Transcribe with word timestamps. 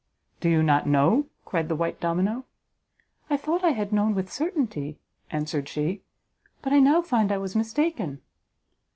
"Do 0.39 0.49
you 0.49 0.63
not 0.63 0.87
know?" 0.87 1.27
cried 1.45 1.69
the 1.69 1.75
white 1.75 1.99
domino. 1.99 2.45
"I 3.29 3.37
thought 3.37 3.63
I 3.63 3.69
had 3.73 3.93
known 3.93 4.15
with 4.15 4.31
certainty," 4.33 4.97
answered 5.29 5.69
she, 5.69 6.01
"but 6.63 6.73
I 6.73 6.79
now 6.79 7.03
find 7.03 7.31
I 7.31 7.37
was 7.37 7.55
mistaken." 7.55 8.19